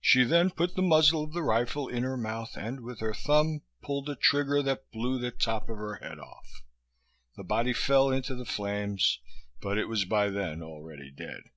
She 0.00 0.22
then 0.22 0.52
put 0.52 0.76
the 0.76 0.82
muzzle 0.82 1.24
of 1.24 1.32
the 1.32 1.42
rifle 1.42 1.88
in 1.88 2.04
her 2.04 2.16
mouth 2.16 2.56
and, 2.56 2.78
with 2.78 3.00
her 3.00 3.12
thumb, 3.12 3.62
pulled 3.82 4.06
the 4.06 4.14
trigger 4.14 4.62
that 4.62 4.92
blew 4.92 5.18
the 5.18 5.32
top 5.32 5.68
of 5.68 5.78
her 5.78 5.96
head 5.96 6.20
off. 6.20 6.62
The 7.36 7.42
body 7.42 7.72
fell 7.72 8.12
into 8.12 8.36
the 8.36 8.44
flames, 8.44 9.18
but 9.60 9.76
it 9.76 9.86
was 9.88 10.04
by 10.04 10.28
then 10.30 10.62
already 10.62 11.10
dead. 11.10 11.50